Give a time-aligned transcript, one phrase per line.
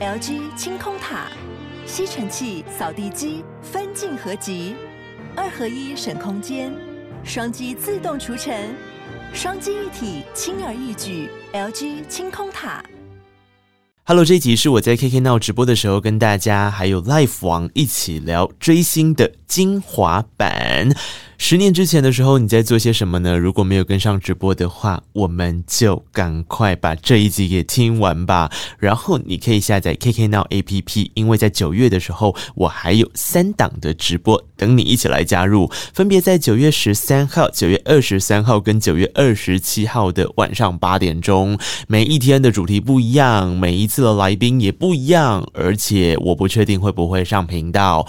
[0.00, 1.26] LG 清空塔，
[1.84, 4.74] 吸尘器、扫地机分镜合集，
[5.36, 6.72] 二合一省空间，
[7.22, 8.74] 双击自动除尘，
[9.34, 11.28] 双击一体轻而易举。
[11.52, 12.82] LG 清空塔。
[14.04, 20.88] Hello，这一集是我在 KK 闹直播的时候，跟大家还有 Life 王一起聊追星的精华版。
[21.42, 23.36] 十年之前的时候，你在做些什么呢？
[23.36, 28.52] 如果没有跟上直播的话，我们就赶快把这一集给听完吧。
[28.78, 41.58] 然后你可以下载 KK Now APP，因为在九月的时候，我还有三档的直播等你一起来加入，分别在九月十三号、九月二十三号跟九月二十七号的晚上八点钟。
[41.88, 48.06] 每一天的主题不一样，每一次的来宾也不一样，而且我不确定会不会上频道。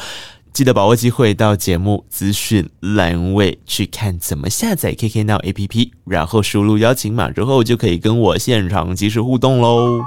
[0.53, 10.01] 记得把握机会到节目资讯栏位去看怎么下载 KK Now APP，然后输入邀请码之后就可以跟我现场即时互动喽。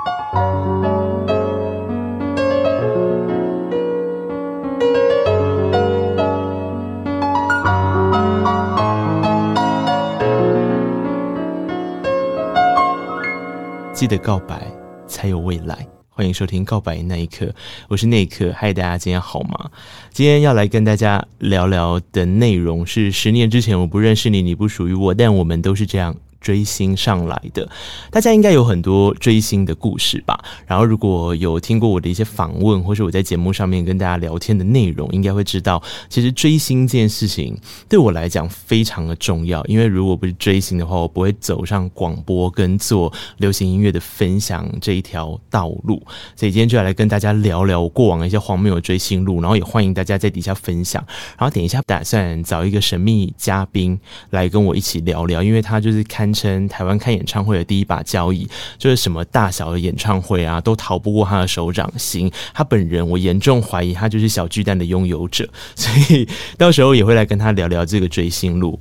[13.95, 14.70] 记得告白，
[15.06, 15.94] 才有未来。
[16.17, 17.47] 欢迎收听《告白那一刻》，
[17.89, 19.69] 我是那一刻，嗨，大家今天好吗？
[20.12, 26.15] 今天要来跟大家聊聊的内容是十年之前我不认识你，你不属于我，但我们都是这样。
[26.45, 27.67] 追星上来的，
[28.11, 30.39] 大家应该有很多追星的故事吧？
[30.67, 37.56] 然后如果有听过我的一些访问，或是我在节目上面跟大家聊天的内容，应该会知道，其实追星这件事情
[37.89, 39.64] 对我来讲非常的重要。
[39.64, 46.03] 因为如果不是追星的话，我不会走上广播跟做流行音乐的分享这一条道路。
[46.36, 51.03] 所以今天就要来跟大家聊聊过往的一些荒谬的追星路，然后也欢迎大家在底下分享。
[51.39, 53.98] 然后等一下打算找一个神秘嘉宾
[54.29, 56.33] 来跟我一起聊聊，因为他就是看。
[56.34, 62.30] 成台湾看演唱会的第一把交椅，就是什么大小的演唱会啊，都逃不过他的手掌心。
[62.52, 68.78] 他本人，我严重怀疑他就是小巨蛋的拥有者， 所以到时候也会来跟他聊聊这个追星路。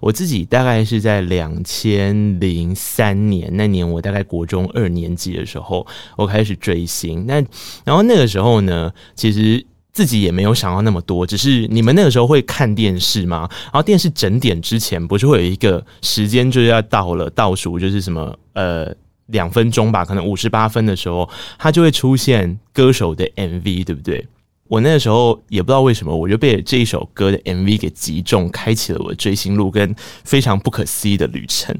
[0.00, 7.24] 我自己大概是在两千零三年那年，我大概国中二年级的时候，我开始追星。
[7.26, 7.34] 那
[7.84, 9.64] 然后那个时候呢，其实。
[9.98, 13.48] 自己也没有想到那么多，只是你们那个时候会看电视吗？
[13.64, 18.94] 然后电视整点之前不是会有一个时间，就是要到了倒数，就是什么呃
[19.26, 24.24] 两分钟吧，可能五十八分的时候，它就会出现歌手的 MV，对不对？
[24.68, 29.92] 我那个时候也不知道为什么，我就被这一首歌的 MV 给击中，开启了我的追星路跟
[30.22, 31.76] 非常不可思议的旅程。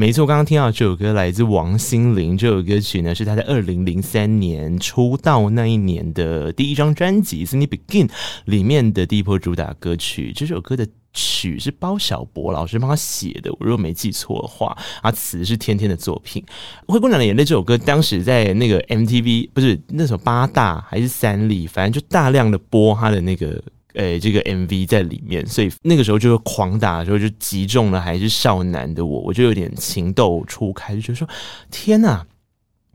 [0.00, 2.34] 没错，刚刚听到这首歌来自王心凌。
[2.34, 8.08] 这首歌曲呢，是她在二零零三年出道那一年的第一张专辑《Since Begin》
[8.46, 10.32] 里面的第一波主打歌曲。
[10.34, 16.42] 这首歌的曲是包小柏老师帮他写的，我如果没记错的话，啊，词是天天的作品。
[16.90, 23.62] 《灰姑娘的眼泪》这首歌当时在那个 MTV 不是那首八大还是三立，反正就大量的播他的那个。
[23.94, 31.28] 诶、这个 MV 在里面，所以那个时候就是狂打的时候就击中了还是少男的我，我就有点情窦初开，就觉得说
[31.70, 32.24] 天呐，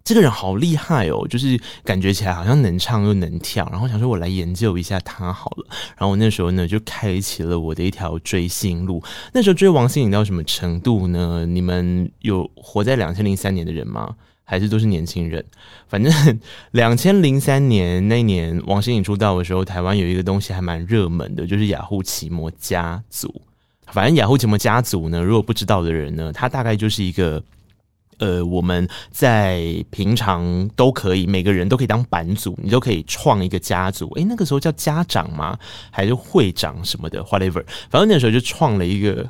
[0.03, 5.67] 这个人好厉害哦，就是感觉起来好像能唱又能跳，然后想说我来研究一下他好了，
[5.97, 9.03] 然后我那时候呢就开启了我的一条追星路。
[9.33, 11.45] 那时候追王心凌到什么程度呢？
[11.45, 14.15] 你们有活在两千零三年的人吗？
[14.45, 15.43] 还是都是年轻人，
[15.89, 16.39] 反正
[16.71, 23.41] 两千零三年那年王心凌出道的时候，台湾有一个东西还蛮热门的，就是雅虎奇摩家族。
[23.87, 27.43] 反正雅虎奇摩家族呢，如果不知道的人呢，它大概就是一个。
[28.19, 34.09] 呃，我们在平常都可以，每个人都可以当版主，你都可以创一个家族。
[34.15, 35.57] 诶，那个时候叫家长吗？
[35.91, 39.27] 还是会长什么的？Whatever，反正那时候就创了一个。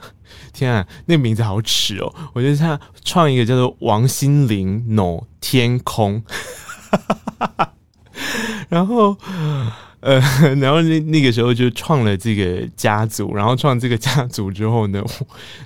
[0.51, 2.13] 天啊，那名字好耻哦！
[2.33, 6.23] 我觉得他创一个叫做王心凌 no 天空，
[8.69, 9.15] 然后。
[10.05, 10.19] 呃，
[10.61, 15.03] 然后那那个时候就创了这个家族，然后创这个家族之后呢，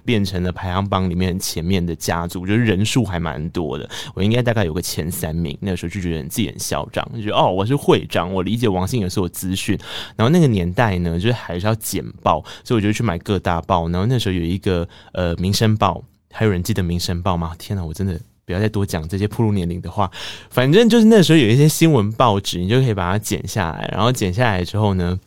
[0.06, 3.88] 变成了排行榜里面前面的家族，就是人数还蛮多的。
[4.14, 5.58] 我应该大概有个前三名。
[5.59, 9.78] 那个时候就觉得自己很嚣张，就觉得哦，我是会长，我理解王心凌所有资讯。
[10.16, 13.90] 然后那个年代呢，就是还是要简报，所以我就去买各大报。
[13.90, 15.96] 然后那时候有一个呃《民生报》，
[16.32, 17.53] 还有人记得《民生报》吗？
[17.59, 18.18] 天哪，我真的。
[18.49, 20.09] 不要再多讲这些暴露年龄的话，
[20.49, 25.19] 反正就是那时候有一些新闻报纸，你就可以把它剪下来，然后剪下来之后呢，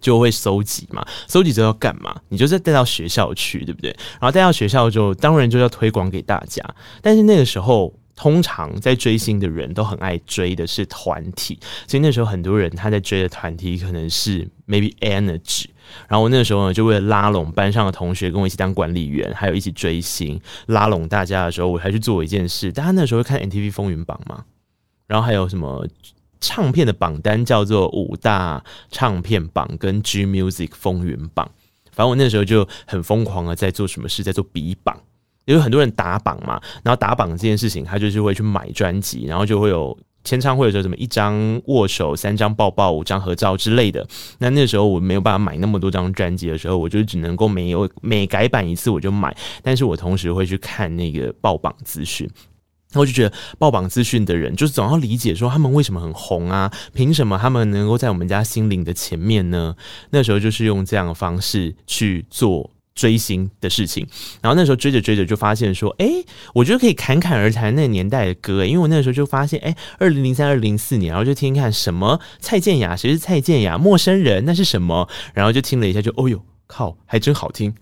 [0.00, 2.14] 就会搜集嘛，搜集之后要干嘛？
[2.28, 3.90] 你就是带到学校去，对不对？
[4.12, 6.62] 然后带到学校之后，当然就要推广给大家。
[7.00, 15.64] 但是那个时候，通常在追星的人都很爱追的是团体，所以那时候很多人他在追的团体可能是 maybe Energy。
[16.08, 22.70] 然后我那时候呢，就为了拉拢班上的同学跟我一起当管理员，还有一起追星，拉拢大家的时候，我还去做一件事。
[22.72, 24.44] 大家那时候会看 MTV 风云榜吗？
[25.06, 25.86] 然后还有什么
[26.40, 31.50] 唱片的榜单叫做五大唱片榜跟 G Music 风云榜。
[31.90, 34.98] 反正我那时候就很疯狂的在做什么事，在做比榜，
[35.44, 39.96] 因为很多人打榜嘛，然后打榜这件事情，他就是会去买专辑，然后就会有。
[40.24, 44.06] 签唱会的时候，什么一张握手、三张抱抱、五张合照之类的。
[44.38, 49.36] 那那时候我没有办法买那么多张专辑的时候，我就只能够每有每改版一次我就买。
[49.62, 52.28] 但是我同时会去看那个爆榜资讯，
[52.94, 56.72] 我就觉得爆榜资讯的人就是总要理解说他们为什么很红啊？
[56.92, 59.74] 凭什么他们能够在我们家心灵的前面呢？
[60.10, 62.70] 那时候就是用这样的方式去做。
[62.94, 64.06] 追星的事情，
[64.40, 66.06] 然后那时候追着追着就发现说，哎、
[66.54, 73.78] 我觉得可以侃侃而谈那个年代的歌，因为我那个时候就发现，哎、欸，二零零三、二零零四年，然后就听听看什么蔡健雅，谁是蔡健雅？
[73.78, 75.08] 陌生人那是什么？
[75.34, 77.74] 然后就听了一下就，哦哟靠，还真好听。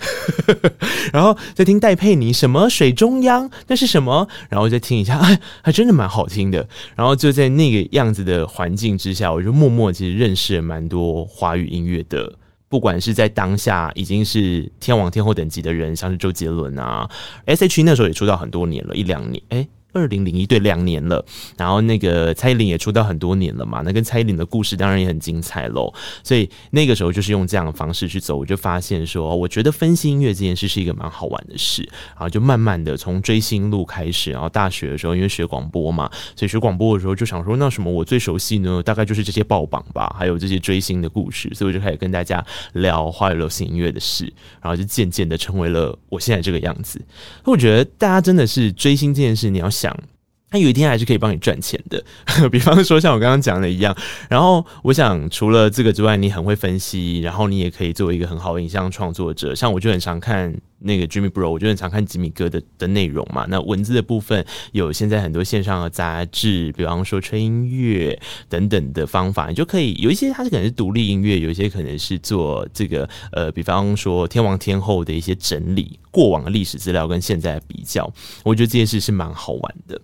[1.12, 4.28] 然后再听戴佩妮，什么水中央那是什么？
[4.48, 6.68] 然后再听一下，哎，还真的蛮好听的。
[6.96, 12.32] 然后就在那个样子的环境之下，我就默默其实认识了蛮多华语音乐的。
[12.70, 17.10] 不管是在当下已经是天王天后等级的人，像是周杰伦啊
[17.44, 21.24] ，S.H.E 那时候也出道很多年了，一两年，哎、二零零一对两年了，
[21.56, 25.92] 然后那个蔡依林也出道很多年了嘛，那跟蔡依林的故事当然也很精彩喽。
[26.22, 31.88] 所以那个时候就是用这样的方式去走，我就发现说，我觉得分析音乐这件事是一个蛮好玩的事。
[32.10, 38.82] 然后就慢慢的从追星路开始，然后大学的时候因为学广播嘛，所以学广播的时候就想说，那什么我最熟悉呢？
[38.82, 42.44] 大概就是这些报榜吧，还有这些追星的故事，所以我就开始跟大家
[42.74, 44.24] 聊华语流行音乐的事，
[44.60, 47.00] 然后就渐渐的成为了我现在这个样子。
[47.44, 50.19] 我觉得大家真的是追星这件事，你要想。
[50.50, 52.02] 他有一天还是可以帮你赚钱的，
[52.50, 53.96] 比方说像我刚刚讲的一样。
[54.28, 59.54] 然后我想，除了这个之外，你很会分析，然后你也可以作为一个很好的影像创作者。
[59.54, 63.46] 像我就很常看那个 Jimmy Bro，我就很常看吉米哥的的内容嘛。
[63.48, 78.12] 那文字的部分有现在很多线上的杂志，比方说吹音乐等等的方法，你就可以有一些它是可能是独立音乐，有一些可能是做这个呃，比方说天王天后的一些整理，过往的历史资料跟现在的比较，
[78.42, 80.00] 我觉得这件事是蛮好玩的。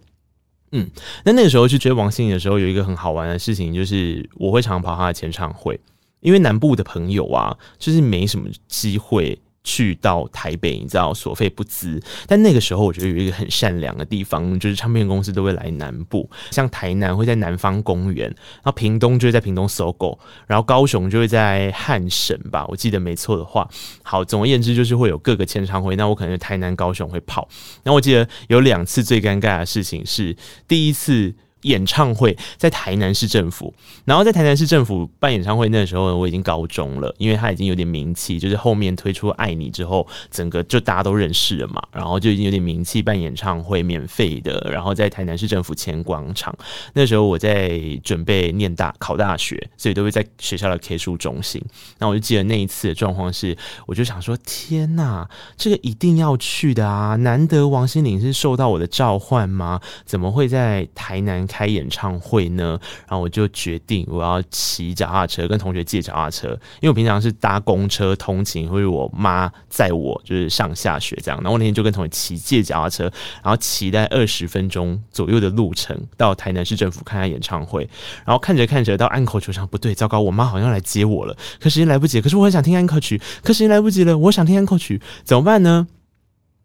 [0.77, 0.91] 嗯，
[1.25, 5.81] 那那个时候去追王心凌的时候，有一个很好玩的事情，就是我会常跑她的前唱会，
[6.21, 9.39] 因为南部的朋友啊，就是没什么机会。
[9.67, 12.01] 去到台北，你知道所费不貲。
[12.29, 20.17] 但那个时候，我觉得有一个很善良的地方，就是唱片公司都会来南部，像台南会在南方公园，然后屏东就会在屏东搜狗
[20.47, 23.69] 然后高雄就会在汉神吧，我记得没错的话。
[24.05, 25.97] 好，总而言之就是会有各个签唱会。
[25.97, 27.49] 那我可能台南、高雄会跑。
[27.83, 30.37] 那我记得有两次最尴尬的事情是
[30.69, 31.35] 第一次。
[31.67, 33.75] 演唱会在台南市政府，
[34.05, 46.57] 然后在台南市政府办演唱会那时候，我已经高中了，因为他已经有点名气，就是后面推出《爱你》之后，整个就大家都认识了嘛，然后就已经有点名气，办演唱会免费的，然后在台南市政府前广场。
[46.95, 51.61] 那时候我在准备念大考大学，所以都会在学校的 K 书中心。
[51.99, 55.27] 那我就记得那一次的状况是，我就想说：天呐，
[55.57, 57.17] 这个一定要去的啊！
[57.17, 59.81] 难得王心凌是受到我的召唤吗？
[60.05, 66.49] 怎么会在台南开演唱会呢，然后我就决定我要骑脚踏车，跟同学借脚踏车，
[66.81, 71.41] 因为我平常是搭公车通勤，或者我妈载我就是上下学这样。
[71.41, 73.05] 然后我那天就跟同学骑借脚踏车，
[73.43, 77.89] 然后骑在二十分钟左右的路程到台南市政府看下演唱会。
[78.27, 82.21] 然后看着看着到安可曲上，不对，糟糕，我妈好像来接我了，可时间来不及。
[82.21, 85.87] 可是我很想听安可曲，可时间来不及了，我想听安可曲，怎么办呢？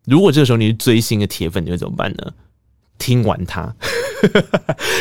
[0.06, 2.34] 如果这个时候你是追星的铁粉，你会怎么办呢？
[3.01, 3.74] 听完它。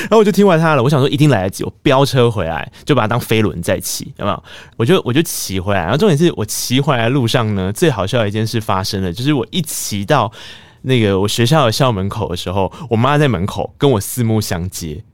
[0.00, 4.42] 然后我就听完他了，我想说一定来得及，我飙车回来就把它当飞轮再骑，有没有？
[4.78, 10.33] 我就我就骑回来，然后重点是我骑回来的路上呢，最好笑的一件事发生了，就是我一骑到
[10.80, 15.04] 那个我学校的校门口的时候，我妈在门口跟我四目相接，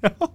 [0.00, 0.32] 然 后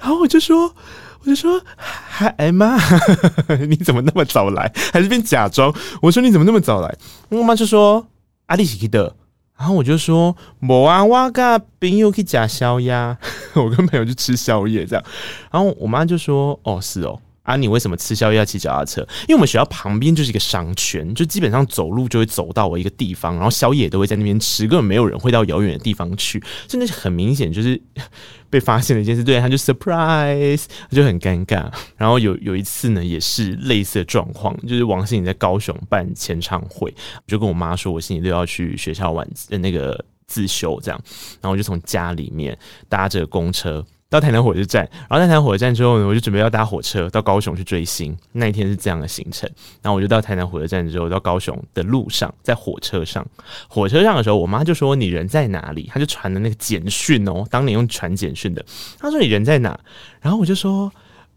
[0.00, 0.74] 然后我就说
[1.20, 2.76] 我就说嗨，妈，
[3.68, 4.72] 你怎么那么早来？
[4.92, 5.72] 还是边假装？
[6.02, 6.92] 我说你怎么那么早来？
[7.28, 8.08] 我妈就说
[8.46, 9.14] 阿丽西的。
[9.58, 10.36] 然后我就说，
[10.68, 12.92] 我啊，我跟朋友去吃宵夜，
[13.54, 15.04] 我跟朋友去吃宵夜这样。
[15.50, 17.20] 然后我妈就说，哦，是哦。
[17.48, 19.00] 啊，你为什么吃宵夜要骑脚踏车？
[19.22, 27.80] 因为我们学校旁边就是一个商圈，就基本上走路就会走到我一个地方，然后宵夜都会在那边吃，根本没有人会到遥远的地方去，真的是很明显就是
[28.50, 31.72] 被发现了一件事，对，他就 surprise，就很尴尬。
[31.96, 41.00] 然后有有一次呢，也是类似的状况，就是王心凌在高雄办签唱会，我就跟我妈说，我星期六要去学校晚那个自修这样，
[41.40, 42.58] 然后我就从家里面
[42.90, 43.82] 搭着公车。
[44.10, 48.16] 到台南火车站，然后在台南火车站之后呢，我就准备要搭火车到高雄去追星。
[48.32, 49.48] 那一天是这样的行程，
[49.82, 53.26] 然后我就到台南火车站之后，到高雄的路上，在火车上，
[53.68, 58.64] 火车上的时候，我妈就说：“你人在哪里？”她就传的那个简讯哦，当年用传简讯的。
[58.98, 59.78] 她说：“你人在哪？”
[60.22, 60.90] 然后我就说：“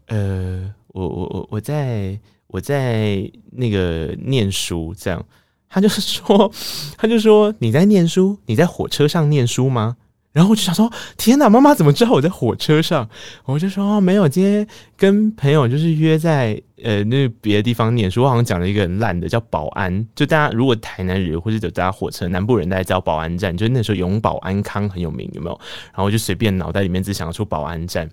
[0.08, 5.22] 呃，我我我我在我在那个念书。”这样，
[5.68, 6.50] 她就是说，
[6.96, 8.38] 她就说：“你在念书？
[8.46, 9.98] 你在火车上念书吗？”
[10.32, 13.06] 然后我就想说，天哪，妈妈怎么知道我在火车上？
[13.44, 18.22] 我就说没有，今天跟朋友就是约在呃那别的地方念书。
[18.22, 20.08] 我好像讲了一个很烂的，叫保安。
[20.14, 25.60] 就大家如果台南人或者有搭火车，南部人大家知道保安站，就那时候永保安康很有名，有没有？
[25.88, 28.08] 然后我就随便脑袋里面只想出保安站，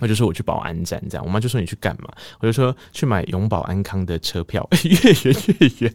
[0.00, 1.24] 我就说我去保安站这样。
[1.24, 2.10] 我妈就说你去干嘛？
[2.40, 5.94] 我就说去买永保安康的车票，越远越远。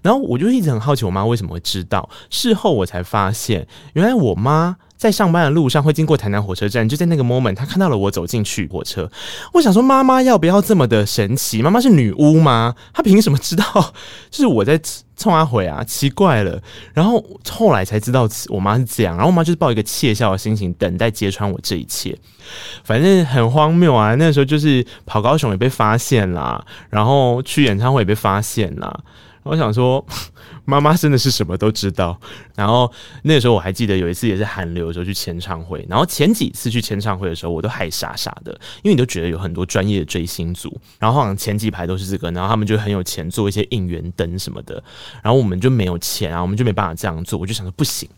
[0.00, 2.08] 然后我就一直很好奇，我妈为什么会知道？
[2.30, 4.78] 事后我才发现，原来我妈。
[4.96, 9.10] 在上班的路上会经过台南火车站，就在那个 moment，他看到了我走进去火车。
[9.52, 11.60] 我想说，妈妈要不要这么的神奇？
[11.60, 12.74] 妈妈是女巫吗？
[12.92, 13.64] 她凭什么知道？
[14.30, 14.80] 就是我在
[15.16, 16.60] 冲她回啊，奇怪了。
[16.92, 19.16] 然后后来才知道，我妈是这样。
[19.16, 22.16] 然后我妈就是抱一个窃笑的心情，等待揭穿我这一切。
[22.84, 24.14] 反正很荒谬啊！
[24.14, 29.00] 那时候就是跑高雄也被发现啦，然后去演唱会也被发现啦。
[29.44, 30.04] 我想说，
[30.64, 32.18] 妈妈真的是什么都知道。
[32.56, 32.90] 然后
[33.22, 44.82] 那个时候我还记得有一次也是韩流的时候去签唱会，然后前几次去签唱会的时候我都还傻傻的，因为你都觉得有很多专业的追星族，然后好像前几排都是这个，然后他们就很有钱做一些应援灯什么的，
[45.22, 47.38] 然后我们就没有钱啊，我们就没办法这样做。
[47.38, 48.08] 我就想说不行，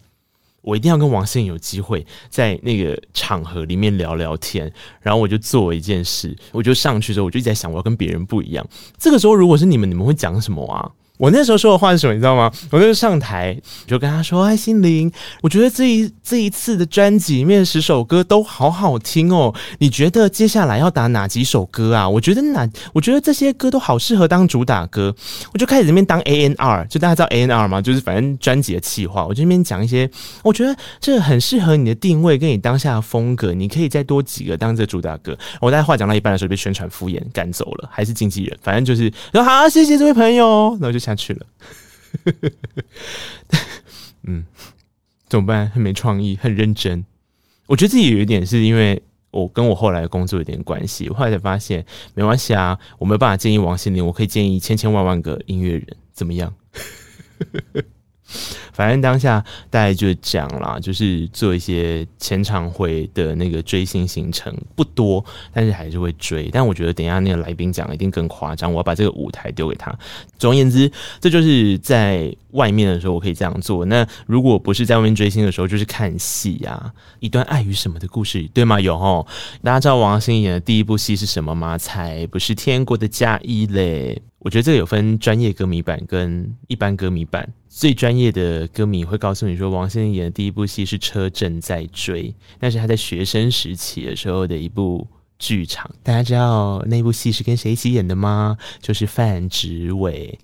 [0.63, 4.73] 我一定要跟王心凌有机会在那个场合里面聊聊天。
[5.01, 8.65] 然后我就做一件事，我就上去之后我就一直在想，我要跟别人不一样。
[8.97, 10.89] 这个时候如果是你们，你们会讲什么啊？
[11.19, 12.53] 我那时候说的话是什么，你知道吗？
[12.71, 15.11] 我那时候上台就跟他说：“哎，心灵，
[15.43, 19.55] 我觉得这一这一次的专辑里面十首歌都好好听哦。
[19.79, 22.07] 你觉得接下来要打哪几首歌啊？
[22.07, 25.15] 我觉得哪，我觉得这些歌都好适合当主打歌。
[25.55, 27.81] 我就开始这边当 A N R，就大家知道 A N R 吗？
[27.81, 30.11] 就是反正专辑的企划，我就这边讲一些，
[30.45, 35.35] 我觉得这很适合你的定位跟你当下的风格，你可以再多几个当这主打歌。
[35.63, 41.06] 我在话讲到一半的时候被宣传敷衍赶走了，还是经纪人，反正就是说好，谢谢这位朋友，那我就。
[41.07, 41.47] 下去了，
[44.25, 44.45] 嗯，
[45.29, 45.71] 怎么办？
[45.71, 47.05] 很没创意，很认真。
[47.67, 51.09] 我觉得自己有一点是因为我跟我后来的工作有点关系。
[51.09, 56.53] 我后来才发现，没关系啊，我没有办法建议王心凌，我可以建议千千万万个音乐人，怎么样？
[58.77, 66.51] 反正当下大概就讲啦，就是做一些前场会的那个追星行程不多，但是还是会追。
[66.53, 69.91] 但我觉得等一下那个来宾讲一定更夸张，我要把这个舞台丢给他。
[70.39, 73.87] 总而言之，这就是在外面的时候我可以这样做。
[73.87, 78.79] 那如果不是在外面追星的时候，就是看戏啊，一段爱与什么的故事，对吗？
[78.79, 79.27] 有哦，
[79.63, 81.79] 大家知道王心凌演的第一部戏是什么吗？
[81.79, 84.21] 才不是天国的嫁衣嘞。
[84.47, 87.53] 我觉得这个有分专业歌迷版跟一般歌迷版。
[87.69, 92.29] 最专业的歌迷会告诉你说，王心凌演的第一部戏是《车正在追》，
[92.61, 95.05] 那是他在学生时期的时候的一部
[95.37, 95.91] 剧场。
[96.05, 98.57] 大家知道那部戏是跟谁一起演的吗？
[98.81, 100.39] 就是范植伟。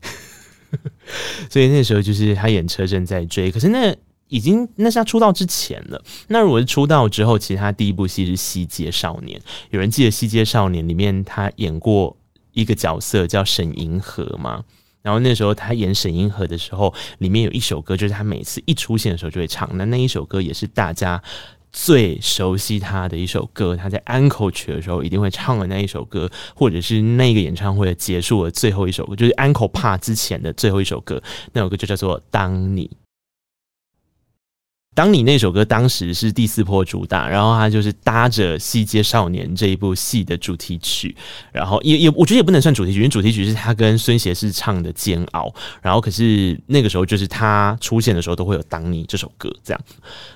[1.49, 3.95] 所以那时候就是他演《车正在追》，可是那
[4.27, 6.03] 已经那是他出道之前了。
[6.27, 9.39] 那如果是出道之后，其实他第一部戏是《西街少年》。
[9.71, 12.17] 有人记得《西街少年》里面他演过？
[12.53, 14.63] 一个角色叫沈银河嘛，
[15.03, 19.69] 然后那时候他演沈银河的时候，里面有一首歌，就是他每次一出现的时候就会唱。
[19.75, 21.23] 那那一首歌也是大家
[21.73, 32.87] 最熟悉他的一首歌，他在安可曲的时候一定会唱的那一首歌，或者是那个演唱会结束的最后一首歌，就是安可帕之前的最后一首歌，那首歌就叫做《当你》。
[34.95, 41.17] 当你那首歌当时是第四波主打，然后他就是搭着《西街少年》这一部戏的主题曲，
[41.51, 45.49] 然后也也我觉得也不能算主题曲，因为主题曲是他跟孙协志唱的《煎熬》，
[45.81, 49.81] 然后可是那个时候就是他出现的时候都会有《当你》这首歌这样，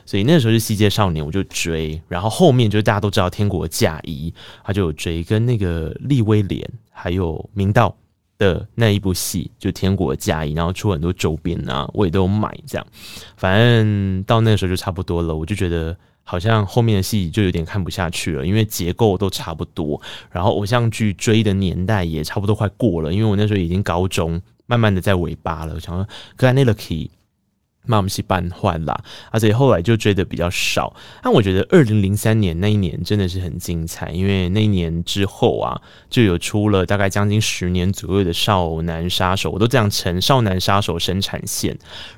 [0.06, 4.32] 所以那个时候是《西街少年》，我就追，然后后面就是大家都知道《天国嫁衣》，
[4.64, 7.94] 他就有追跟那个利威廉还有明道。
[8.38, 12.57] 的那一部戏就《天国嫁衣》，然后出很多周边啊，我也都有买。
[12.66, 12.87] 这样，
[13.37, 15.35] 反正到那个时候就差不多了。
[15.35, 20.00] 我就觉得好像后面的戏就有点看不下去了，因为结构都差不多，
[20.31, 23.12] 然后偶像剧追的年代也差不多快过了。
[23.12, 25.75] 因为我那时候已经高中，慢慢的在尾巴了。
[25.75, 27.09] 我想说，可那 lucky。
[27.87, 28.99] 那我们是半换啦，
[29.31, 30.95] 而且后来就追的比较少。
[31.23, 41.76] 但我觉得二零零三年那一年真的是很精彩，因为那一年之后啊，就有出了大概将近十年左右的少男杀手，我都这样称少男杀手生产线。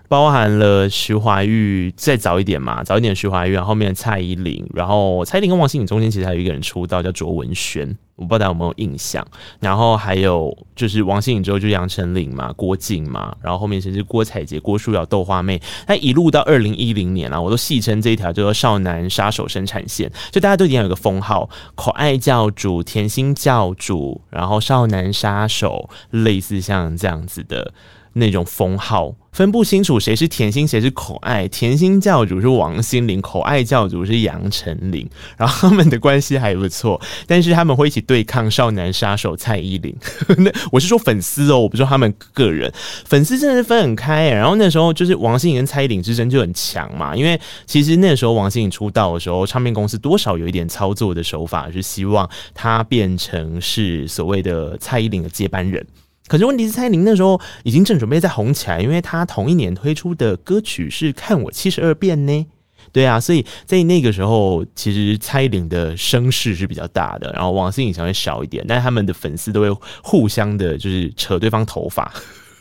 [0.09, 9.27] 包含了徐怀钰再早一点嘛，早一点徐怀钰，然后后面蔡依林，然后蔡依林跟王心凌中间其实还有一个人出道叫卓文萱，我不知道大家有没有印象。
[9.59, 27.73] 然后还有就是王心凌之后就杨丞琳嘛，郭靖嘛，然后后面甚至郭采洁、郭书瑶、豆花妹，那一路到二零一零年啊，我都戏称这一条叫做少男杀手生产线，就大家都已经有个封号，可爱教主、甜心教主，然后少男杀手，类似像这样子的。
[28.15, 39.95] 那种封号分不清楚谁是甜心谁是可爱，甜心教主是王心凌，可爱教主是杨丞琳，然后他们的关系还不错，但是他们会一起对抗少男杀手蔡依林。
[40.39, 42.69] 那我是说粉丝哦，我不是说他们个人，
[43.05, 44.35] 粉丝真的是分很开欸。
[44.35, 55.87] 然后那时候就是王心凌跟蔡依林之争就很强嘛，因为其实那时候王心凌出道的时候，唱片公司多少有一点操作的手法，是希望她变成是所谓的蔡依林的接班人。
[56.29, 62.47] 可是问题是，蔡依林那时候已经正准备再红起来，因为她同一年推出的歌曲是《看我七十二变》呢。
[62.91, 69.71] 对啊，所以在那个时候，其实蔡依林的声势是比较大的，然后王心凌稍微小一点，但他们的粉丝都会
[70.03, 72.11] 互相的，就是扯对方头发，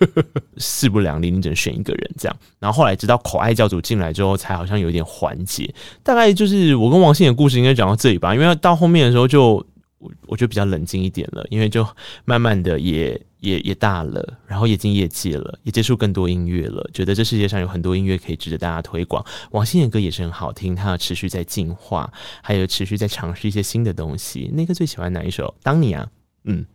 [0.57, 2.37] 势不两立，你只能选一个人这样。
[2.59, 5.73] 然后后来直到可爱教主进来之后，才好像有点缓解。
[6.03, 9.65] 大概就是我跟王心凌的故事应该讲到这里吧，因为到后面的时候就。
[9.99, 11.87] 我我就比较冷静一点了，因为就
[12.23, 19.25] 慢慢的也也也大了，然后也进业界了，也接触更多音乐了，觉得这世界上有很多音乐可以值得大家推广。
[19.51, 22.11] 王心妍的歌也是很好听，他持续在进化，
[22.43, 24.51] 还有持续在尝试一些新的东西。
[24.53, 25.55] 那个最喜欢哪一首？
[25.63, 26.07] 当你啊，
[26.43, 26.65] 嗯。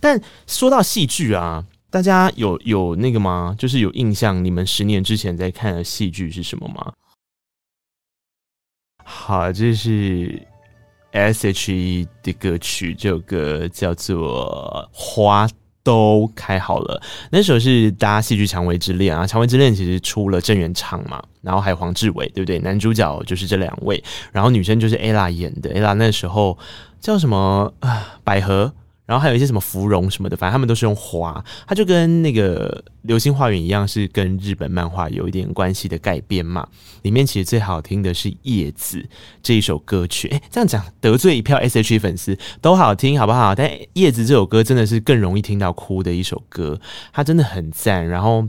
[0.00, 3.54] 但说到戏剧啊，大家有有那个吗？
[3.56, 6.92] 就是有印象，你们十年之前在看的戏剧是什么吗？
[9.04, 10.46] 好，这是。
[11.16, 15.48] S.H.E 的歌曲，这首歌叫做《花
[15.82, 17.00] 都开好了》。
[17.30, 22.58] 那时候是搭戏剧《蔷薇之恋》啊，《蔷薇之恋》其实出了郑元畅嘛，然后还有黄志伟，对不对？
[22.58, 25.72] 男主角就是这两位，然后女生就是 Ella 演的。
[25.72, 26.58] Ella 那时候
[27.00, 28.18] 叫什么啊？
[28.22, 28.72] 百合。
[29.06, 36.66] 然后还有一些什么芙蓉什么的，反正他们都是用花，它就跟那个《流星花园》一样，是跟日本漫画有一点关系的改编嘛。
[37.02, 38.98] 里面其实最好听的是《叶子》
[39.42, 43.54] 这一首歌曲，诶，这样讲得罪一票 S.H.E 粉丝都好听，好不好？
[43.54, 46.80] 但《叶子》这首歌真的是更容易听到哭的一首歌，
[47.12, 48.06] 它真的很赞。
[48.06, 48.46] 然后。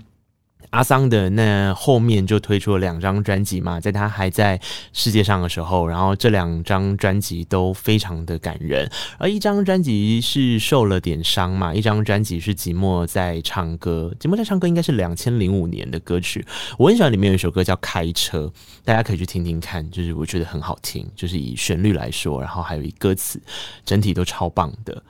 [0.71, 4.59] 阿桑的那后面就推出了两张专辑嘛，在他还在
[4.93, 8.89] 世界上的时候，然后这两张专辑都非常的感人。
[9.17, 16.45] 而一张专辑是受了点伤嘛，一张专辑是寂寞在唱歌，寂寞在唱歌应该是两千零五年的歌曲。
[16.77, 18.39] 我很喜欢里面有一首歌叫《开车》，
[18.83, 23.41] 大家可以去听听看，就是我觉得很好听，就是以旋律来说，然后还有一歌词，
[23.85, 25.01] 整体都超棒的。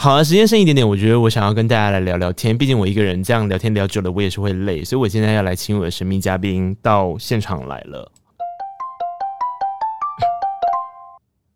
[0.00, 2.56] 好了，时间剩一点点，我觉得我想要跟大家来聊聊天。
[2.56, 8.12] 毕竟我一个人这样聊天聊久了，我也是会累，所以我现在要来请我的神秘嘉宾到现场来了。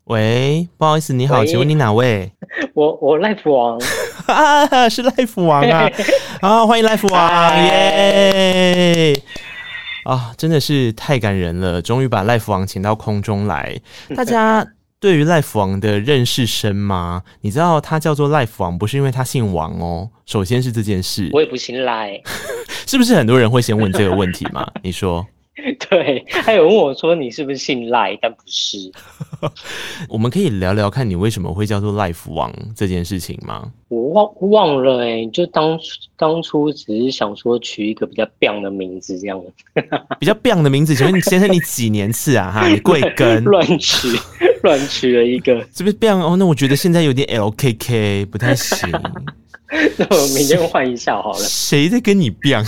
[0.07, 2.33] 喂，不好意思，你好，请问你哪位？
[2.75, 3.79] 我我 Life 王
[4.27, 5.89] 啊， 是 Life 王啊！
[6.43, 9.13] 啊，欢迎 Life 王耶！
[10.05, 13.81] 啊，真的是太感人了，终于把 Life 王请到空中来，
[14.17, 14.67] 大家。
[15.03, 17.25] 对于 Life 王的认识深吗？
[17.41, 20.09] 你知道他叫做 Life 王，不是因为他姓王哦。
[20.27, 22.23] 首先是这件事，我也不姓赖，
[22.87, 24.65] 是不是很多人会先问这个问题嘛？
[24.81, 25.27] 你说。
[25.91, 28.91] 对，还有问我说你是不是姓赖，但不是。
[30.09, 33.73] 我们可以聊聊看你为什么会叫做 Life 王这件事情吗？
[33.93, 35.79] 我忘忘了哎、欸，就当
[36.17, 39.39] 当初只是想说取一个比较棒的名字这样
[40.19, 42.51] 比较棒的名字，请问你先生你几年次啊？
[42.51, 43.43] 哈，你贵庚？
[43.43, 44.09] 乱取
[44.63, 46.37] 乱取了一个，是不是棒哦？
[46.39, 48.91] 那我觉得现在有点 LKK 不太行。
[49.97, 51.39] 那我明天换一下好了。
[51.39, 52.63] 谁在跟你辩？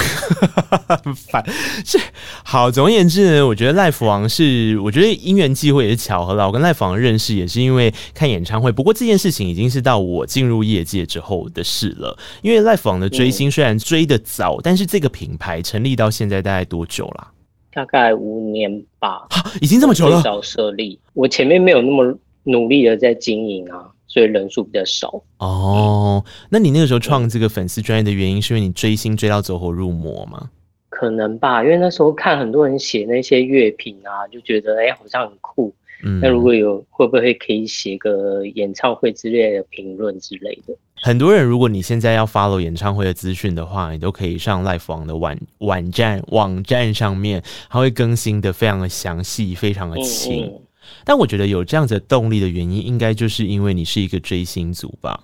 [1.14, 1.44] 烦
[1.84, 2.00] 是
[2.42, 2.70] 好。
[2.70, 6.46] 总而言之呢，我觉得 Life 王是，我觉得因缘际会也是巧合了。
[6.46, 8.72] 我跟 Life 王认识也是因为看演唱会。
[8.72, 12.18] 不过这件事情已经是到我进入业界之后的事了。
[12.42, 17.30] 因为 Life 网的追星虽然追得早，嗯，但是这个品牌成立到现在大概多久啦？
[17.72, 19.26] 大概五年吧。
[19.60, 20.20] 已经这么久了。
[20.22, 23.90] 早设立，我前面没有那么努力的在经营啊。
[24.06, 26.24] 所以人数比较少哦。
[26.48, 30.50] 那你那个时候创这个粉丝专业的原因，是因为你追星追到走火入魔吗？
[30.88, 35.74] 可能吧，因为那时候看很多人写那些乐评啊，就觉得哎、欸，好像很酷。
[36.04, 40.74] 嗯，那如果有会不会可以写个演唱会之类的评论之类的？
[41.02, 50.46] 很多人，如果你现在要 follow 演唱会的资讯的话，你都可以上 Life 网的网网站网站上面，它会更新的非常的详细，非常的清。
[50.46, 50.60] 嗯嗯
[51.02, 55.18] 但我觉得有这样子的动力的原因，应该就是因为你是一个追星族吧？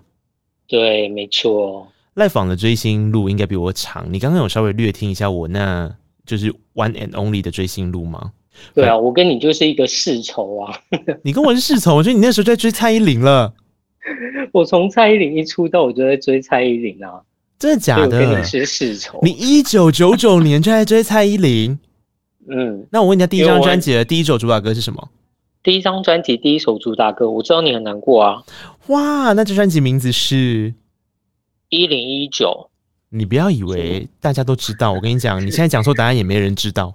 [0.66, 1.86] 对，没错。
[2.14, 4.06] Life 王的追星路应该比我长。
[4.10, 8.32] 你刚刚有稍微略听一下我那就是 one and only 的追星路吗？
[8.74, 10.78] 对啊，我跟你就是一个世仇啊！
[11.22, 13.52] 你跟我是世仇，我觉得你那时候就在追蔡依林了。
[14.52, 17.20] 我从蔡依林一出道，我就在追蔡依林啊！
[17.58, 18.04] 真的假的？
[18.04, 19.18] 我跟你是世仇。
[19.22, 21.78] 你一九九九年就在追蔡依林？
[22.48, 25.08] 嗯，那我问一下，第一张专辑的第一首主打歌是什么？
[25.62, 28.42] 第一张专辑第一首主打歌，我知道你很难过啊！
[28.86, 30.72] 哇，那这专辑名字是
[31.68, 32.69] 一零一九。
[33.12, 36.94] 你不要以为大家都知道，我跟你讲，你现在讲错答案也没人知道，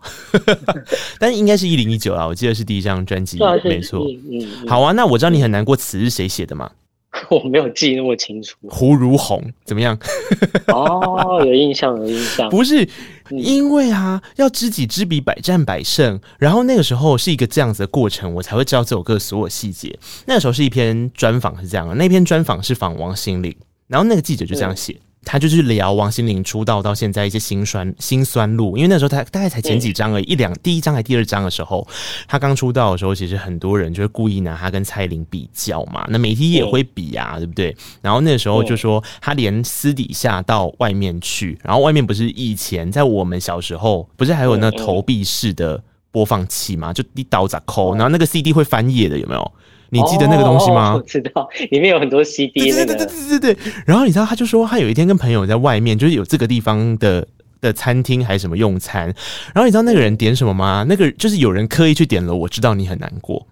[1.20, 4.08] 但是应该是一零一九啊，我记得是第一张专辑，没错。
[4.32, 6.72] 嗯，好啊，那我知道你很难过，词是谁写的吗？
[7.30, 8.58] 我没有记那么清楚。
[8.70, 9.98] 胡如红怎么样？
[10.68, 12.50] 哦，有印象，有印象。
[12.50, 12.88] 不是
[13.32, 16.20] 因为啊，要知己知彼，百战百胜。
[16.40, 19.98] 然后那个时候是一个这样子的过程，我才会知道这首歌所有细节。
[20.26, 23.54] 那个时候是一篇专访，是这样的，那篇专访是访王心凌，
[23.88, 24.98] 然后那个记者就这样写。
[25.26, 31.86] 他就是聊王心凌出道到现在一些辛酸辛酸路，因为那时候他大概才前几张而已，一两第一张还第二张的时候，
[32.28, 37.76] 他刚出道的时候，其实很多人就会故意拿他跟蔡依林比较嘛，那媒体也会比啊，对不对？
[38.02, 49.52] 然后那时候就说他连私底下到外面去，然后外面不是以前在我们小时候不是还有那投币式的播放器嘛，就一刀子抠，然后那个 CD 会翻页的，有没有？
[49.90, 50.94] 你记得那个东西吗？
[50.94, 52.86] 哦、我知道，里面有很多 CD、那个。
[52.86, 53.74] 对对对对对对。
[53.86, 57.28] 然后你知道，他就说他有一天跟朋友在外面，就是有这个地方的
[57.62, 59.06] 的餐厅还是什么用餐。
[59.54, 60.86] 然后你知道那个人点什么吗？
[60.88, 63.46] 那个就是有人刻意去点了，我知道你很难过，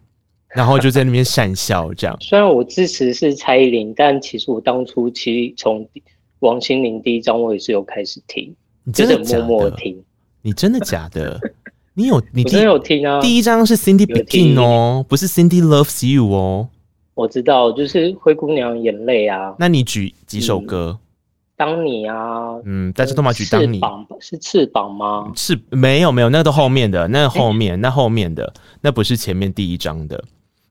[0.49, 2.17] 然后就在那边讪笑这样。
[2.19, 5.87] 虽然我支持是蔡依林，但其实我当初其实从
[6.39, 10.03] 王心凌第一张我也是有开始听，你真的默默听。
[10.41, 11.39] 你真的假的？
[11.95, 13.21] 你有你第有听啊？
[13.21, 16.69] 第一张是 Cindy Begin 哦，不是 Cindy Loves You 哦。
[17.13, 19.53] 我知道，就是灰姑娘眼泪啊。
[19.59, 20.97] 那你举几首歌？
[21.55, 23.75] 当你啊，嗯，但是都嘛举当你。
[23.75, 25.31] 翅膀是翅膀吗？
[25.35, 28.51] 翅没有没有，那个都后面的，那個后面那后面的，
[28.81, 30.23] 那不是前面第一张的。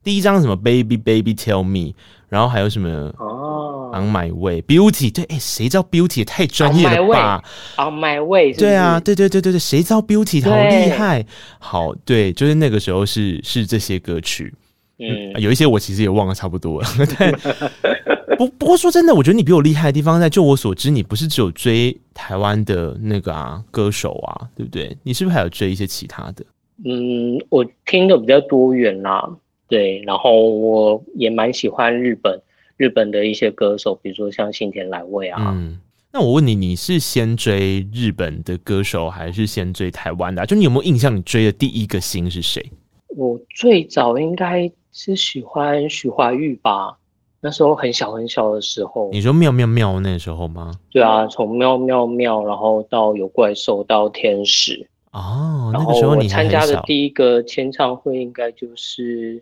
[0.02, 1.94] 第一张什么 Baby Baby Tell Me，
[2.28, 3.51] 然后还有什么哦
[3.92, 7.44] On My Way，Beauty 对，哎，谁知道 Beauty 也太专业了吧
[7.76, 11.24] ？On My Way，对啊，对对对对对，谁知道 Beauty 好厉害？
[11.59, 14.52] 好，对，就是那个时候是是这些歌曲，
[14.98, 16.88] 嗯，有一些我其实也忘了差不多了。
[18.38, 24.96] 不不过说真的，我觉得你比我厉害的地方在，就我所知，你不是只有追台湾的那个啊歌手啊，对不对？
[25.02, 26.44] 你是不是还有追一些其他的？
[26.85, 29.28] 嗯，我听的比较多元啦。
[29.68, 32.40] 对，然后我也蛮喜欢日本
[32.83, 35.55] 日本的一些歌手，比如说像新田来未啊。
[35.55, 35.79] 嗯，
[36.12, 40.45] 那我问你，你是先追日本的歌手，还是先追台湾的啊？
[40.45, 42.73] 就你有没有印象，你追的第一个星是谁？
[43.16, 46.97] 我最早应该是喜欢许怀玉吧，
[47.40, 49.09] 那时候很小很小的时候。
[49.12, 50.73] 你说妙妙妙那时候吗？
[50.90, 54.85] 对啊，从妙妙妙，然后到有怪兽，到天使。
[55.12, 59.40] 哦，那个时候你参加的第一个签唱会应该就是。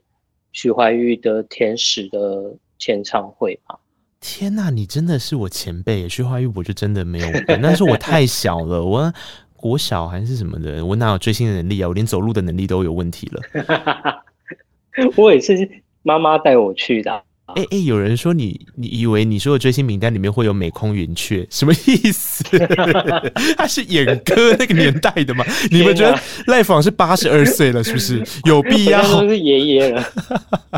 [0.52, 3.78] 许怀玉的《天使》的签唱会吧？
[4.18, 6.08] 天哪，你真的是我前辈！
[6.08, 7.26] 徐怀钰我就真的没有，
[7.60, 9.12] 那时候我太小了， 我
[9.54, 11.88] 国小还是什么的，我哪有追星的能力啊？
[11.88, 14.22] 我连走路的能力都有问题了。
[15.16, 17.22] 我也是妈妈带我去的。
[17.56, 22.44] 哎、欸、哎、欸，有人说你，你以为你说的追星名单里面会有美空云雀，什么意思？
[23.56, 25.44] 他是演歌那个年代的吗？
[25.70, 29.02] 你们觉得赖访是八十二岁了，是不是有必要？
[29.20, 30.04] 都是爷爷了。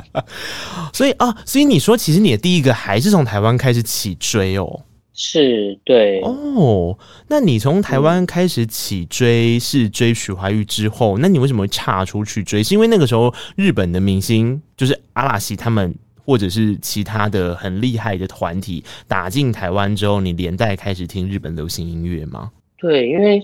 [0.92, 4.82] 所以啊，所以你说，其实你的第一个还是从台湾开始起追哦？
[5.14, 6.98] 是，对哦。
[7.28, 12.62] 那你从台湾开始起追，是追许怀玉之后，那你为什么会岔出去追？
[12.62, 15.94] 是因为那个时候日本的明星就是阿拉西他们。
[16.24, 22.52] 或者是其他的很厉害的团体打进台湾之后，你连带开始听日本流行音乐吗？
[22.76, 23.42] 对，因为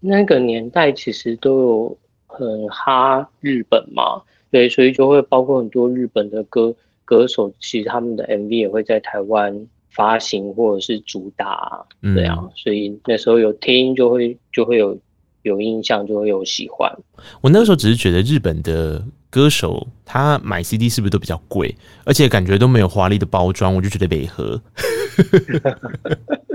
[0.00, 14.96] 那个年代其实都有很哈日本嘛，对，所以就会包括很多日本的歌歌手，其实他们的 MV 也会在台湾发行或者是主打，对啊，嗯、所以那时候有听就会就会有
[15.42, 16.90] 有印象，就会有喜欢。
[17.40, 19.04] 我那个时候只是觉得日本的。
[19.30, 24.60] 歌手他买 CD 是不是都比较贵，而且感觉都没有华丽的包装，我就觉得违和。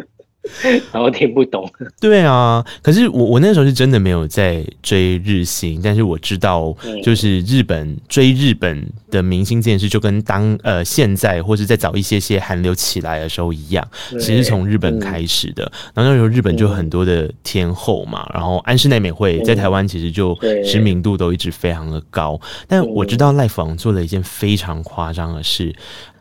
[0.91, 1.69] 然后听不懂。
[1.99, 13.87] 对啊，可是我我那时候是真的没有在追日星，但是我知道，就是日本、嗯、追日本的明星这件事，就跟当呃现在或是再早一些些韩流起来的时候一样，
[14.19, 15.65] 其实从日本开始的。
[15.65, 22.39] 嗯、然后那时候日本就很多的天后嘛，然后安室奈美惠在台湾其实就知名度都一直非常的高。
[22.67, 25.73] 但我知道赖房做了一件非常夸张的事。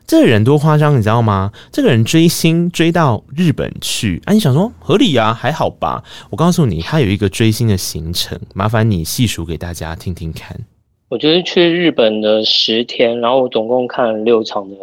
[0.06, 1.50] 这个人多夸张，你知道吗？
[1.72, 6.04] 这个人追星追到日本去，啊，你想说合理啊，还好吧？
[6.30, 10.60] 我告诉你，他有一个追星的行程，麻烦你细数给大家听听看。
[11.08, 14.76] 我就是去日本的十天，然后我总共看了六场的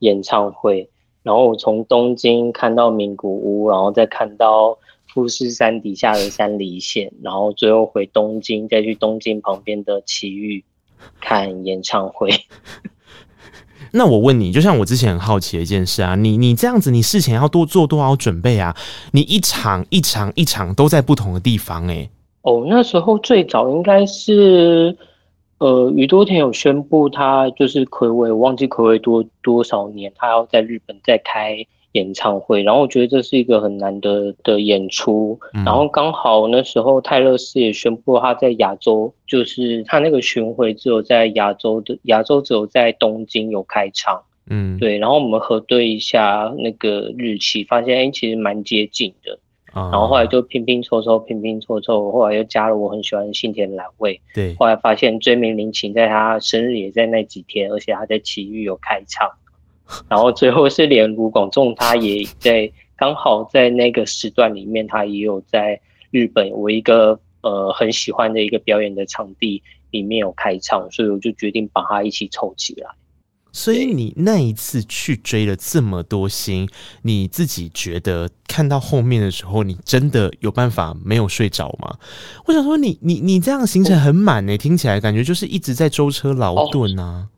[0.00, 0.88] 演唱会，
[1.24, 4.78] 然后我从东京看到名古屋，然后再看到
[5.12, 10.62] 富士山底下的山梨县，然后最后回东京，再去东京旁边的埼玉
[11.20, 12.30] 看演唱会。
[13.92, 18.76] 那我问你，就像我之前很好奇的一件事啊，你你这样子，你事前要多做多少准备啊？
[19.12, 22.08] 你一场一场一场都在不同的地方哎、
[22.42, 24.96] 哦，那时候最早应该是，
[25.58, 31.66] 呃，宇多田有宣布他就是睽违，我忘记睽违多多少年，他要在日本再开。
[31.92, 49.38] 演唱会，然后我觉得这是一个很难得的演出，嗯、然后刚好那时候泰勒斯也宣布他在亚洲，就是他那个巡回只有在亚洲的亚洲只有在东京有开场，嗯，对，然后我们核对一下那个日期，发现哎其实蛮接近的，
[49.72, 59.28] 啊、然后后来就拼拼凑凑拼拼凑凑，后来又加了我很喜欢的幸田兰未，对，后来发现追名林檎在他生日也在那几天，而且他在奇遇有开场。
[60.08, 72.88] 然后最后是连卢广仲，他也在刚好在那个时段里面，他也有在日本我一个呃很喜欢的一个表演的场地里面有开唱，所以我就决定把他一起凑起来。
[73.52, 76.68] 所以你那一次去追了这么多星，
[77.02, 81.96] 你自己觉得看到后面的时候，你真的有办法没有睡着吗？
[82.46, 87.02] 我想说你，你你你这样行程很满呢，听起来感觉就是一直在舟车劳顿啊。
[87.02, 87.28] 哦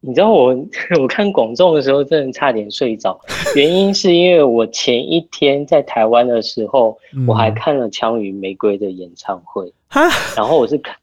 [0.00, 0.56] 你知道我
[1.00, 3.20] 我看广众的时候，真的差点睡着。
[3.54, 9.72] 原因是因为我前一天在台湾的时候，我还看了《枪与玫瑰》的演唱会。
[10.36, 10.96] 然后我是看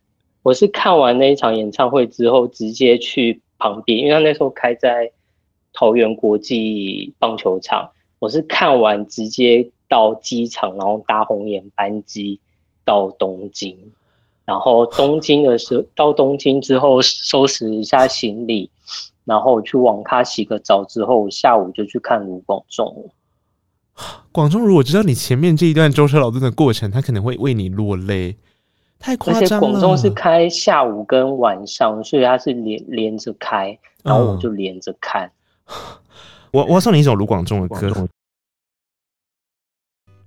[0.44, 5.12] 我是看完那一场演唱会之后，直接去旁边，因为他那时候开在
[5.74, 7.92] 桃园国际棒球场。
[8.20, 12.40] 我是看完直接到机场，然后搭红眼班机
[12.84, 13.78] 到东京。
[14.48, 18.72] 然后东京的时候，到东京之后收拾一下行李。
[19.26, 23.12] 然后去网咖洗个澡之后，下午就去看卢广仲。
[24.32, 28.38] 广仲如果知道你前面这一段舟车劳顿的过程，他可能会为你落泪，
[28.98, 29.68] 太夸张了。
[29.68, 35.30] 广仲是开下午跟晚上，所以他是连连着开，然后我就连着看。
[35.68, 35.76] 嗯、
[36.52, 38.08] 我我要送你一首卢广仲的歌。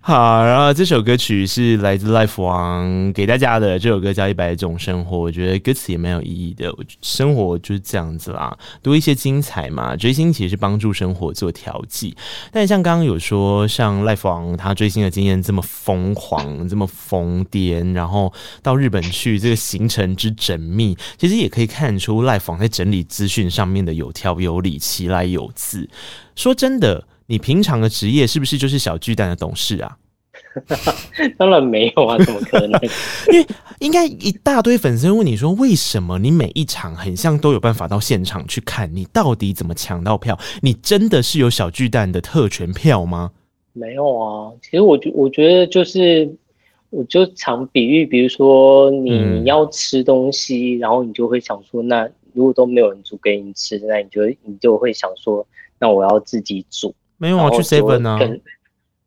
[0.03, 3.79] 好，然后这首歌曲是来自 Life 王给大家的。
[3.79, 6.75] 这首歌叫《一百种生活》，我觉得歌词也蛮有意义的。
[7.03, 9.95] 生活就是这样子啦，多一些精彩嘛。
[9.95, 12.17] 追星其实是帮助生活做调剂。
[12.51, 18.33] 但像刚刚有说，像 Life 王他追星的经验这么疯狂，这么疯癫，然后
[18.63, 25.87] 到日本去，这个行程之缜密，其实也可以看出 Life 王在整理资讯上面的有条有理，其来有自。
[26.35, 27.05] 说真的。
[27.31, 29.97] 你平常的职业是不是就是小巨蛋的董事啊？
[31.39, 32.81] 当然没有啊，怎么可能？
[33.33, 33.47] 因为
[33.79, 38.93] 应该一大堆粉丝问你说，为什么你每一场很像都有办法到现场去看？
[38.93, 40.37] 你到底怎么抢到票？
[40.61, 43.31] 你真的是有小巨蛋的特权票吗？
[43.75, 46.29] 没有啊，其实我觉我觉得就是，
[46.91, 55.47] 我就常比喻，比如说你要吃东西，嗯、然后你就会想说，那如果都没有人煮给你吃，那你就你就会想说，
[55.79, 56.93] 那我要自己煮。
[57.21, 58.19] 没有啊，去 seven 呢。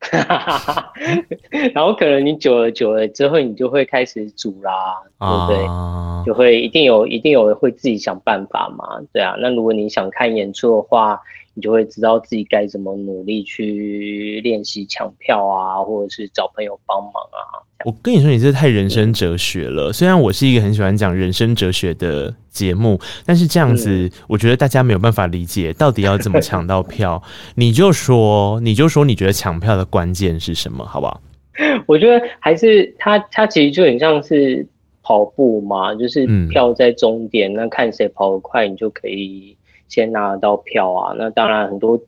[1.74, 4.72] 然后可能你久了久了之后，你就会开始煮啦，
[5.18, 6.26] 啊、对不对？
[6.28, 9.36] 就会一定有一定有人会自己想办法嘛，对啊。
[9.40, 11.20] 那如果你想看演出的话，
[11.54, 17.62] 你就会知道自己该怎么努力去练习抢票啊，或者是找朋友帮忙啊。
[17.86, 19.92] 我跟你说，你这太人生哲学了。
[19.92, 27.22] 虽然我是一个很喜欢讲人生哲学的节目，但是这样子，我觉得大家没有办法理解到底要怎么抢到票。
[27.56, 31.22] 你就说，你就说，你觉得抢票的关键是什么，好不好？
[31.86, 34.66] 我觉得还是它，它其实就很像是
[35.04, 41.16] 跑步嘛，就是票在终点，嗯、那看谁跑得快，你就可以先拿得到票啊。
[41.18, 42.00] 那当然很多。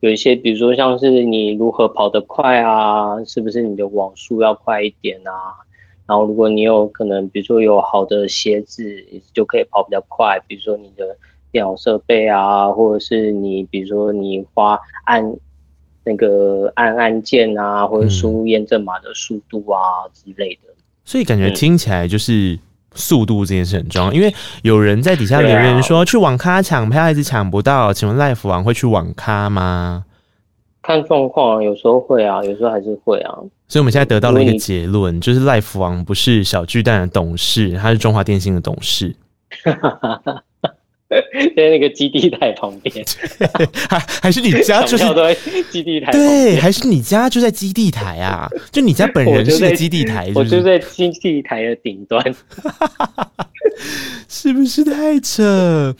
[0.00, 5.32] 有一些，比如说像是你如何跑得快啊，是不是你的网速要快一点啊？
[6.06, 10.38] 然后如果你有可能，比如说有好的鞋子，就可以跑比较快。
[10.46, 11.16] 比如说你的
[11.50, 15.24] 电脑设备啊，或者是你，比如说你花按
[16.04, 19.80] 那个按按键啊，或者输入验证码的速度啊
[20.12, 20.74] 之类的。
[21.06, 22.58] 所以感觉听起来就是。
[22.94, 30.04] 速度这件事很重要，因为有人在底下留言说，啊、去网咖抢票一直抢不到，请问 Life 王会去网咖吗？
[30.82, 33.34] 看状况，有时候会啊，有时候还是会啊。
[33.66, 39.16] 所以我们现在得到了一个结论，就是 Life 王不是小巨蛋的董事，他是中华电信的董事。
[41.56, 43.04] 在那个基地台旁边，
[43.88, 45.04] 还还是你家就是
[45.70, 48.48] 基地台，对，还是你家就在基地台啊？
[48.72, 50.38] 就你家本人是个基地台是是？
[50.38, 52.22] 我就在基地台的顶端，
[54.28, 55.94] 是不是太扯？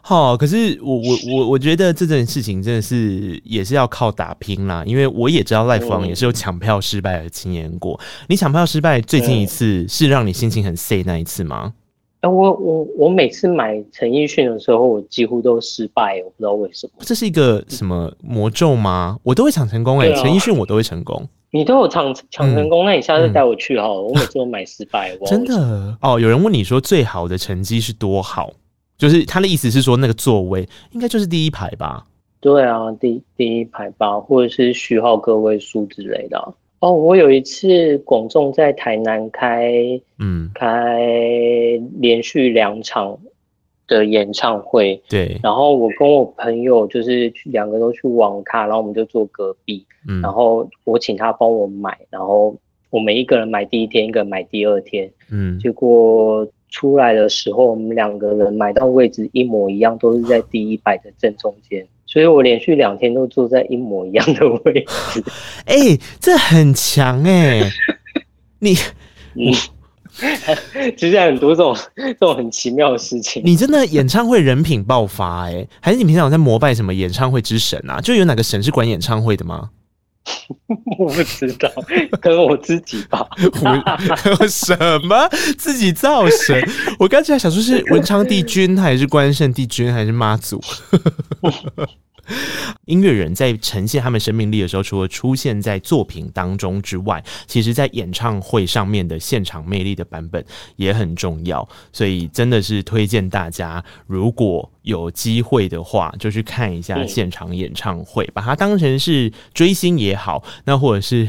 [0.00, 8.00] 好，可是我我我我觉得这件事情真的是也是要靠打拼啦，因为我也知道 Life 王也是有抢票失败的经验过。
[8.26, 11.74] 你抢票失败最近一次是让你心情很 sad 那一次吗？
[12.20, 16.92] 哎、欸，我我我每次买陈奕迅的时候，我几乎都失败，我不知道为什么。
[17.00, 19.16] 这是一个什么魔咒吗？
[19.22, 21.28] 我都会抢成功哎、欸，陈奕迅我都会成功。
[21.50, 24.00] 你都有抢抢成功，嗯、那你下次带我去好了。
[24.02, 25.16] 嗯、我每次都买失败。
[25.26, 28.52] 真的哦，有人问你说最好的成绩是多好？
[28.98, 32.04] 就是他的意思是说那个座位应该就是第一排吧？
[32.40, 36.54] 对啊，第第一排吧，或者是序号个位数之类的。
[36.80, 39.72] 哦，我有一次广众在台南开，
[40.18, 41.00] 嗯，开
[41.98, 43.18] 连续两场
[43.88, 45.36] 的演唱会，对。
[45.42, 50.20] 然后我跟我朋友就是两个都去网咖，然后我们就坐隔壁，嗯。
[50.22, 52.54] 然后我请他帮我买，然后
[52.90, 55.58] 我们一个人买第一天，一个人买第二天，嗯。
[55.58, 61.84] 结果出来的时候，我们两个人买到位置一模一样，都是在第一排的正中间。
[62.10, 65.22] 所以我连续两天都坐在一模一样的位置，
[65.66, 67.70] 哎、欸，这很强哎、欸！
[68.58, 68.74] 你，
[69.34, 69.52] 嗯，
[70.96, 73.42] 其实很多这种这种很奇妙的事情。
[73.44, 75.68] 你真的演唱会人品爆发哎、欸？
[75.80, 78.00] 还是你平常有在膜拜什么演唱会之神啊？
[78.00, 79.68] 就有哪个神是管演唱会的吗？
[80.98, 81.70] 我不知道，
[82.20, 83.26] 可能我自己吧。
[84.38, 86.62] 我 什么自己造神？
[86.98, 90.60] 我刚才想说是文昌帝君，还是关圣帝君，还是妈祖？
[92.86, 100.44] 音乐人在呈现他们生命力的时候，除了出现在作品当中之外，其实在演唱会上面的现场魅力的版本
[100.76, 101.66] 也很重要。
[101.92, 111.28] 所以真的是推荐大家，如果有机会的话，就去看一下现场演唱会，把它当成是追星也好，那或者是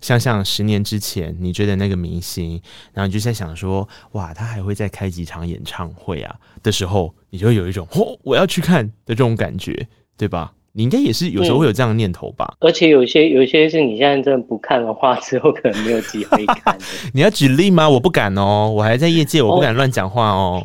[0.00, 2.60] 想想十年之前你追的那个明星，
[2.92, 9.88] 然后你就在想说，哇，他还会再开几场演唱会啊的时候，你就有一种哦，我要去看的这种感觉。
[10.20, 10.52] 对吧？
[10.72, 12.46] 你应该也是有时候会有这样的念头吧？
[12.60, 16.76] 嗯、而且有些有些是你现在真的不看的话，之后可能没有机会看。
[17.14, 17.88] 你要举例吗？
[17.88, 20.62] 我不敢哦，我还在业界，我不敢乱讲话哦。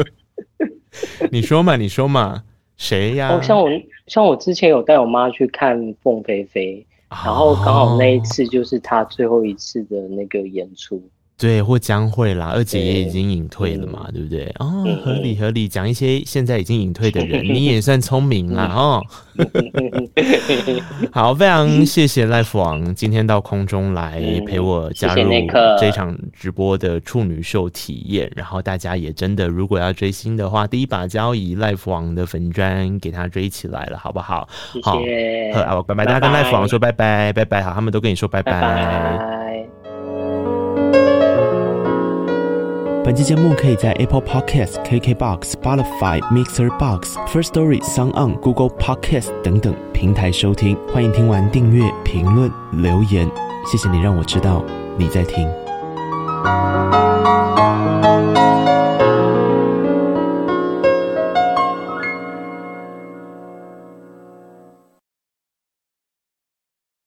[1.32, 2.44] 你说嘛，你说嘛，
[2.76, 3.30] 谁呀？
[3.32, 3.68] 哦，像我
[4.06, 11.02] 像我之前有带我妈去看凤飞飞，然后刚好那一次就是她最后一次的那个演出。
[11.38, 14.54] 对，或将会啦，二姐也已经隐退了嘛，嗯、对不对？
[14.58, 19.02] 哦，合理合理，讲一些现在已经隐退的人，你也算聪明啦哦。
[21.12, 25.30] 好，非常谢谢 Life 王今天到空中来陪我加入
[25.78, 28.32] 这场直播的处女秀体验。
[28.34, 34.48] 然后大家也真的，如果要追星的话，第一把交椅 Life 王的粉砖给他追起来了，好不好？
[34.82, 34.98] 好，
[35.66, 38.26] 好，拜拜，大家跟 Life 王说拜拜，拜拜，好，他们都跟你说。
[38.26, 39.45] 拜拜
[43.06, 50.76] 本期节目可以在 Apple Podcast、KKBox、Spotify、Mixer Box、First Story、Sound On、Google Podcast 等等平台收听。
[50.92, 53.30] 欢迎听完订阅、评论、留言，
[53.64, 54.64] 谢谢你让我知道
[54.98, 55.46] 你在听。